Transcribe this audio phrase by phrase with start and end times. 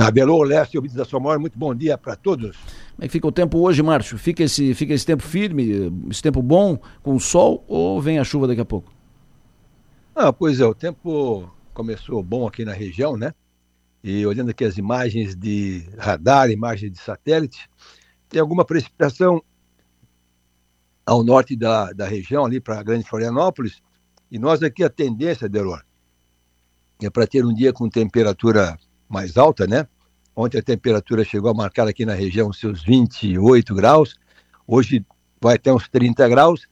[0.00, 2.56] Abelô, Leste, ouvintes da Somor, muito bom dia para todos.
[2.56, 4.16] Como é que fica o tempo hoje, Márcio?
[4.16, 8.46] Fica esse, fica esse tempo firme, esse tempo bom, com sol, ou vem a chuva
[8.46, 8.90] daqui a pouco?
[10.14, 13.34] Ah, pois é, o tempo começou bom aqui na região, né?
[14.02, 17.68] E olhando aqui as imagens de radar, imagens de satélite,
[18.26, 19.42] tem alguma precipitação
[21.04, 23.82] ao norte da, da região, ali para a Grande Florianópolis,
[24.30, 25.84] e nós aqui a tendência, Delor,
[27.02, 28.78] é para ter um dia com temperatura
[29.10, 29.86] mais alta, né?
[30.34, 34.14] Ontem a temperatura chegou a marcar aqui na região seus 28 graus,
[34.66, 35.04] hoje
[35.40, 36.68] vai até uns 30 graus.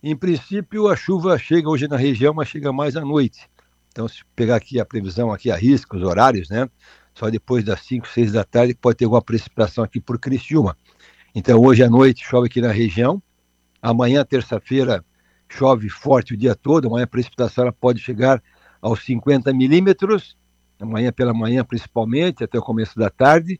[0.00, 3.50] Em princípio, a chuva chega hoje na região, mas chega mais à noite.
[3.90, 6.70] Então, se pegar aqui a previsão, aqui a risco, os horários, né?
[7.12, 10.78] Só depois das 5, 6 da tarde pode ter alguma precipitação aqui por Criciúma.
[11.34, 13.20] Então, hoje à noite chove aqui na região.
[13.82, 15.04] Amanhã, terça-feira,
[15.48, 16.86] chove forte o dia todo.
[16.86, 18.40] Amanhã a precipitação pode chegar
[18.80, 20.37] aos 50 milímetros
[20.80, 23.56] amanhã pela manhã principalmente, até o começo da tarde.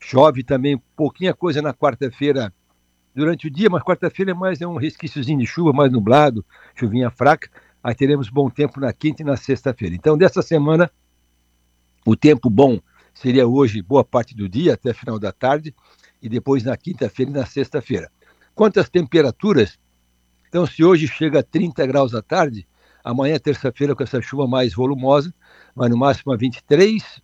[0.00, 2.52] Chove também pouquinha coisa na quarta-feira
[3.14, 7.10] durante o dia, mas quarta-feira é mais é um resquíciozinho de chuva, mais nublado, chuvinha
[7.10, 7.48] fraca.
[7.82, 9.94] Aí teremos bom tempo na quinta e na sexta-feira.
[9.94, 10.90] Então, dessa semana,
[12.06, 12.80] o tempo bom
[13.14, 15.74] seria hoje boa parte do dia, até final da tarde,
[16.20, 18.10] e depois na quinta-feira e na sexta-feira.
[18.54, 19.78] Quanto às temperaturas,
[20.48, 22.66] então, se hoje chega a 30 graus à tarde,
[23.04, 25.34] Amanhã, terça-feira, com essa chuva mais volumosa,
[25.74, 27.20] vai no máximo a 23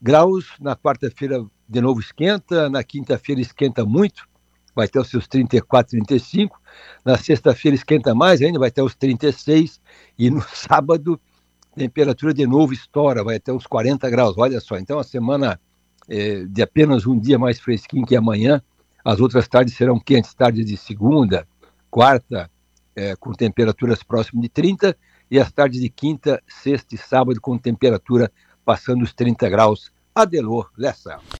[0.00, 0.46] graus.
[0.60, 2.68] Na quarta-feira, de novo esquenta.
[2.68, 4.26] Na quinta-feira, esquenta muito,
[4.74, 6.60] vai ter os seus 34, 35.
[7.04, 9.80] Na sexta-feira, esquenta mais ainda, vai ter os 36.
[10.18, 11.20] E no sábado,
[11.76, 14.36] temperatura de novo estoura, vai até uns 40 graus.
[14.36, 15.60] Olha só, então a semana
[16.08, 18.62] é, de apenas um dia mais fresquinho que amanhã.
[19.04, 21.46] As outras tardes serão quentes, tardes de segunda,
[21.88, 22.50] quarta,
[22.96, 24.96] é, com temperaturas próximas de 30,
[25.30, 28.32] e as tardes de quinta, sexta e sábado com temperatura
[28.64, 29.92] passando os 30 graus.
[30.14, 31.20] Adelor Lessa.